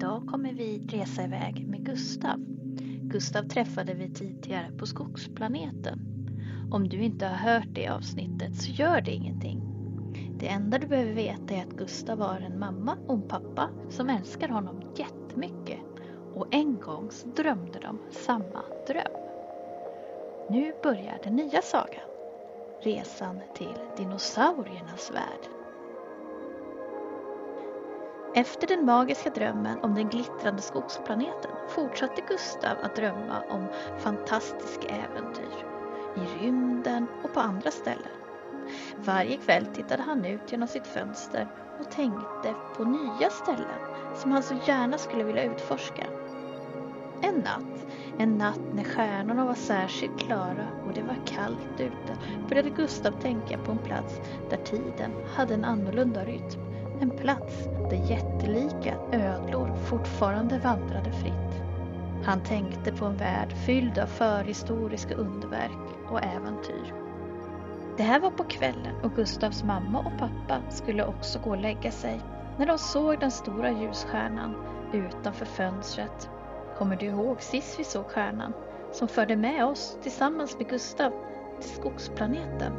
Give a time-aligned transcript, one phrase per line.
[0.00, 2.38] Idag kommer vi resa iväg med Gustav.
[3.02, 5.98] Gustav träffade vi tidigare på Skogsplaneten.
[6.70, 9.60] Om du inte har hört det avsnittet så gör det ingenting.
[10.38, 14.10] Det enda du behöver veta är att Gustav har en mamma och en pappa som
[14.10, 15.80] älskar honom jättemycket.
[16.34, 19.16] Och en gång så drömde de samma dröm.
[20.46, 22.10] Nu börjar den nya sagan.
[22.78, 25.59] Resan till dinosauriernas värld.
[28.34, 35.64] Efter den magiska drömmen om den glittrande skogsplaneten fortsatte Gustav att drömma om fantastiska äventyr
[36.16, 38.12] i rymden och på andra ställen.
[38.96, 41.48] Varje kväll tittade han ut genom sitt fönster
[41.80, 43.80] och tänkte på nya ställen
[44.16, 46.06] som han så gärna skulle vilja utforska.
[47.22, 47.86] En natt,
[48.18, 52.16] en natt när stjärnorna var särskilt klara och det var kallt ute
[52.48, 54.20] började Gustav tänka på en plats
[54.50, 56.69] där tiden hade en annorlunda rytm.
[57.00, 61.62] En plats där jättelika ödlor fortfarande vandrade fritt.
[62.24, 66.94] Han tänkte på en värld fylld av förhistoriska underverk och äventyr.
[67.96, 71.90] Det här var på kvällen och Gustavs mamma och pappa skulle också gå och lägga
[71.90, 72.20] sig
[72.58, 74.54] när de såg den stora ljusstjärnan
[74.92, 76.30] utanför fönstret.
[76.78, 78.52] Kommer du ihåg sist vi såg stjärnan
[78.92, 81.12] som förde med oss tillsammans med Gustav
[81.60, 82.72] till skogsplaneten?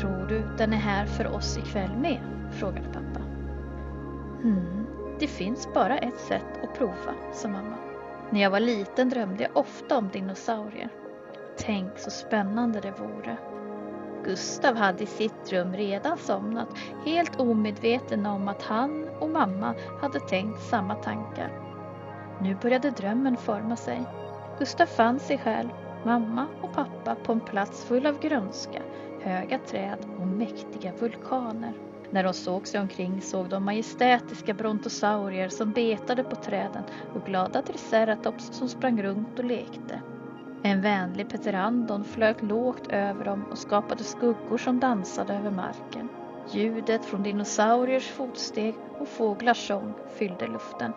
[0.00, 2.20] Tror du den är här för oss ikväll med?
[2.52, 3.25] frågade pappa.
[4.42, 4.86] Mm.
[5.18, 7.76] det finns bara ett sätt att prova, sa mamma.
[8.30, 10.88] När jag var liten drömde jag ofta om dinosaurier.
[11.58, 13.36] Tänk så spännande det vore.
[14.24, 16.68] Gustav hade i sitt rum redan somnat,
[17.04, 21.50] helt omedveten om att han och mamma hade tänkt samma tankar.
[22.40, 24.04] Nu började drömmen forma sig.
[24.58, 25.68] Gustav fann sig själv,
[26.04, 28.82] mamma och pappa på en plats full av grönska,
[29.22, 31.72] höga träd och mäktiga vulkaner.
[32.16, 37.62] När de såg sig omkring såg de majestätiska brontosaurier som betade på träden och glada
[37.62, 40.00] triceratops som sprang runt och lekte.
[40.62, 46.08] En vänlig Peterandon flög lågt över dem och skapade skuggor som dansade över marken.
[46.48, 50.92] Ljudet från dinosauriers fotsteg och fåglars sång fyllde luften.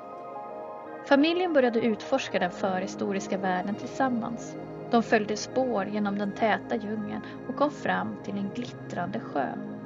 [1.08, 4.56] Familjen började utforska den förhistoriska världen tillsammans.
[4.92, 9.79] De följde spår genom den täta djungeln och kom fram till en glittrande sjö.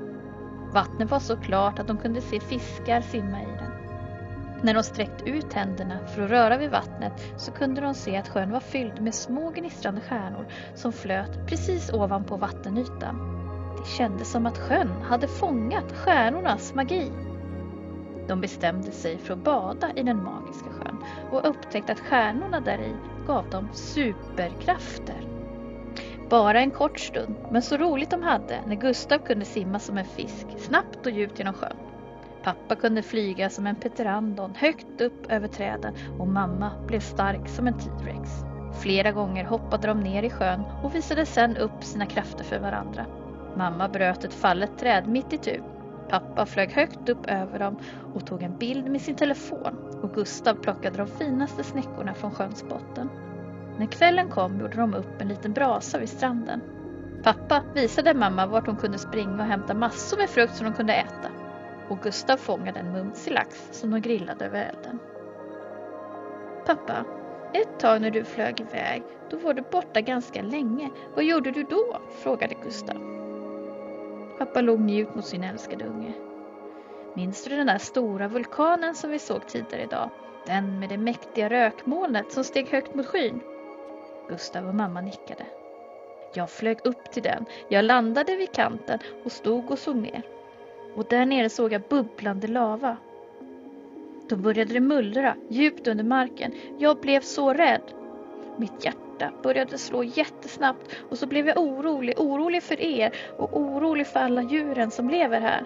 [0.74, 3.72] Vattnet var så klart att de kunde se fiskar simma i den.
[4.64, 8.30] När de sträckt ut händerna för att röra vid vattnet så kunde de se att
[8.30, 10.46] sjön var fylld med små gnistrande stjärnor
[10.76, 13.16] som flöt precis ovanpå vattenytan.
[13.78, 17.12] Det kändes som att sjön hade fångat stjärnornas magi.
[18.28, 22.78] De bestämde sig för att bada i den magiska sjön och upptäckte att stjärnorna där
[22.82, 22.96] i
[23.28, 25.33] gav dem superkrafter.
[26.34, 30.06] Bara en kort stund, men så roligt de hade när Gustav kunde simma som en
[30.06, 31.78] fisk, snabbt och djupt genom sjön.
[32.44, 37.68] Pappa kunde flyga som en peterandon högt upp över träden och mamma blev stark som
[37.68, 38.30] en T-rex.
[38.82, 43.06] Flera gånger hoppade de ner i sjön och visade sedan upp sina krafter för varandra.
[43.58, 45.62] Mamma bröt ett fallet träd mitt i tu.
[46.10, 47.78] Pappa flög högt upp över dem
[48.16, 52.64] och tog en bild med sin telefon och Gustav plockade de finaste snäckorna från sjöns
[52.70, 53.10] botten.
[53.78, 56.62] När kvällen kom gjorde de upp en liten brasa vid stranden.
[57.24, 60.94] Pappa visade mamma vart hon kunde springa och hämta massor med frukt som de kunde
[60.94, 61.30] äta.
[61.88, 65.00] Och Gustav fångade en mumsig lax som de grillade över elden.
[66.66, 67.06] Pappa,
[67.54, 70.90] ett tag när du flög iväg, då var du borta ganska länge.
[71.16, 71.98] Vad gjorde du då?
[72.24, 72.96] frågade Gustav.
[74.38, 76.14] Pappa låg mjukt mot sin älskade unge.
[77.16, 80.10] Minns du den där stora vulkanen som vi såg tidigare idag?
[80.46, 83.42] Den med det mäktiga rökmolnet som steg högt mot skyn?
[84.28, 85.46] Gustav och mamma nickade.
[86.34, 87.46] Jag flög upp till den.
[87.70, 90.22] Jag landade vid kanten och stod och såg ner.
[90.96, 92.98] Och där nere såg jag bubblande lava.
[94.30, 96.54] Då började det mullra djupt under marken.
[96.78, 97.82] Jag blev så rädd.
[98.58, 104.08] Mitt hjärta började slå jättesnabbt och så blev jag orolig, orolig för er och orolig
[104.08, 105.66] för alla djuren som lever här.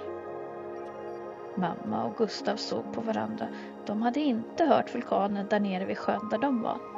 [1.56, 3.48] Mamma och Gustav såg på varandra.
[3.86, 6.97] De hade inte hört vulkanen där nere vid sjön där de var.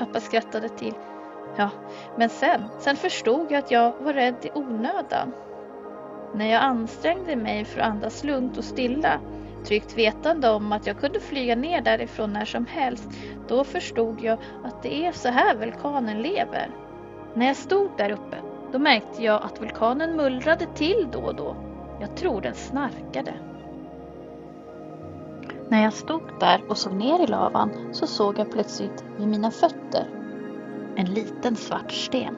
[0.00, 0.94] Pappa skrattade till.
[1.56, 1.70] Ja,
[2.16, 5.32] men sen, sen förstod jag att jag var rädd i onödan.
[6.34, 9.20] När jag ansträngde mig för att andas lugnt och stilla,
[9.64, 13.10] tryggt vetande om att jag kunde flyga ner därifrån när som helst,
[13.48, 16.70] då förstod jag att det är så här vulkanen lever.
[17.34, 18.36] När jag stod där uppe,
[18.72, 21.56] då märkte jag att vulkanen mullrade till då och då.
[22.00, 23.49] Jag tror den snarkade.
[25.70, 29.50] När jag stod där och såg ner i lavan så såg jag plötsligt vid mina
[29.50, 30.06] fötter
[30.96, 32.36] en liten svart sten.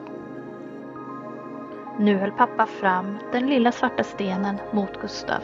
[1.99, 5.41] Nu höll pappa fram den lilla svarta stenen mot Gustav.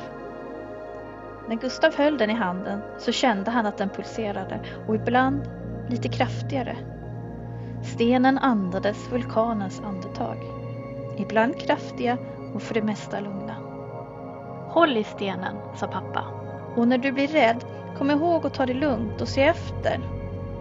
[1.47, 5.42] När Gustav höll den i handen så kände han att den pulserade och ibland
[5.89, 6.77] lite kraftigare.
[7.83, 10.38] Stenen andades vulkanens andetag.
[11.18, 12.18] Ibland kraftiga
[12.53, 13.56] och för det mesta lugna.
[14.69, 16.24] Håll i stenen, sa pappa.
[16.75, 17.65] Och när du blir rädd,
[17.97, 20.00] kom ihåg att ta det lugnt och se efter.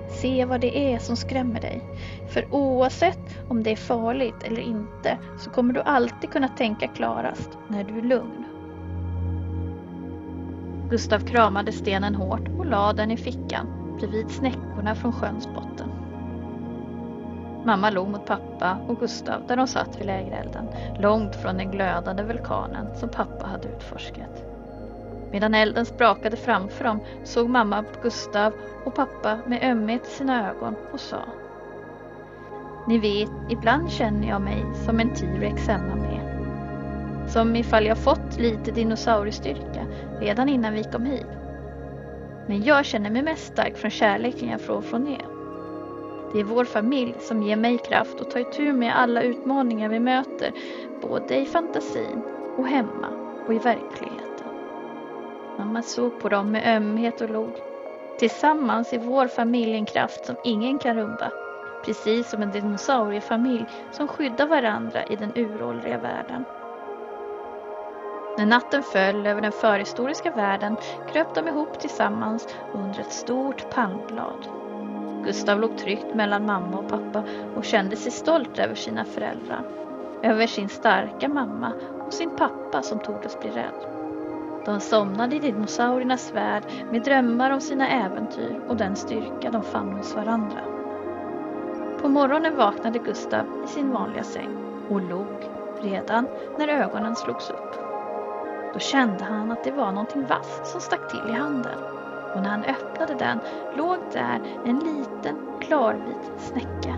[0.08, 1.84] Se vad det är som skrämmer dig.
[2.28, 7.58] För oavsett om det är farligt eller inte så kommer du alltid kunna tänka klarast
[7.68, 8.44] när du är lugn.
[10.90, 13.66] Gustav kramade stenen hårt och lade den i fickan
[13.98, 15.90] bredvid snäckorna från sjöns botten.
[17.64, 22.22] Mamma log mot pappa och Gustav där de satt vid lägerelden, långt från den glödande
[22.22, 24.44] vulkanen som pappa hade utforskat.
[25.32, 28.52] Medan elden sprakade framför dem såg mamma på Gustav
[28.84, 31.24] och pappa med ömhet i sina ögon och sa
[32.88, 36.28] Ni vet, ibland känner jag mig som en T-rex hemma med.
[37.28, 39.86] Som ifall jag fått lite dinosauriestyrka
[40.20, 41.26] redan innan vi kom hit.
[42.46, 45.26] Men jag känner mig mest stark från kärleken jag får från er.
[46.32, 50.00] Det är vår familj som ger mig kraft att ta itu med alla utmaningar vi
[50.00, 50.52] möter,
[51.02, 52.22] både i fantasin
[52.56, 53.08] och hemma
[53.46, 54.17] och i verkligheten.
[55.58, 57.52] Mamma såg på dem med ömhet och log.
[58.18, 61.32] Tillsammans är vår familj en kraft som ingen kan rubba.
[61.84, 66.44] Precis som en dinosauriefamilj som skyddar varandra i den uråldriga världen.
[68.38, 70.76] När natten föll över den förhistoriska världen
[71.12, 74.46] kröp de ihop tillsammans under ett stort palmblad.
[75.24, 77.24] Gustav låg tryggt mellan mamma och pappa
[77.56, 79.62] och kände sig stolt över sina föräldrar.
[80.22, 81.72] Över sin starka mamma
[82.06, 83.97] och sin pappa som tordes bli rädd.
[84.68, 86.62] De somnade i dinosauriernas värld
[86.92, 90.60] med drömmar om sina äventyr och den styrka de fann hos varandra.
[92.00, 94.56] På morgonen vaknade Gustav i sin vanliga säng
[94.90, 95.50] och log
[95.80, 96.26] redan
[96.58, 97.74] när ögonen slogs upp.
[98.74, 101.78] Då kände han att det var någonting vasst som stack till i handen
[102.34, 103.40] och när han öppnade den
[103.76, 106.94] låg där en liten klarvit snäcka.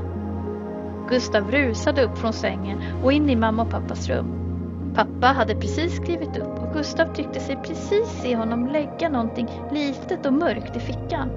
[1.09, 4.50] Gustav rusade upp från sängen och in i mamma och pappas rum.
[4.95, 10.27] Pappa hade precis klivit upp och Gustav tyckte sig precis se honom lägga någonting litet
[10.27, 11.31] och mörkt i fickan.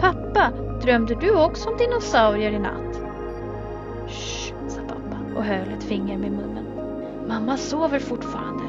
[0.00, 0.52] Pappa,
[0.82, 3.00] drömde du också om dinosaurier i natt?
[4.08, 6.64] Shh, sa pappa och höll ett finger med munnen.
[7.28, 8.64] Mamma sover fortfarande.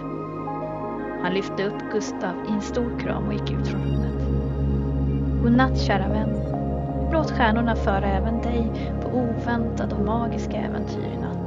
[1.21, 4.09] Han lyfte upp Gustav i en stor kram och gick ut från rummet.
[5.43, 6.29] Godnatt kära vän.
[7.11, 11.38] Låt stjärnorna föra även dig på oväntade och magiska äventyr i natt.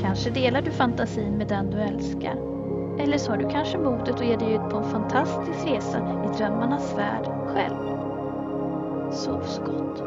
[0.00, 2.36] Kanske delar du fantasin med den du älskar.
[2.98, 6.38] Eller så har du kanske modet att ge dig ut på en fantastisk resa i
[6.38, 7.76] drömmarnas värld själv.
[9.12, 10.02] Sov så gott.